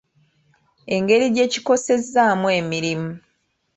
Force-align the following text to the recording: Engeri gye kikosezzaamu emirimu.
Engeri 0.95 1.27
gye 1.35 1.45
kikosezzaamu 1.51 2.47
emirimu. 2.59 3.11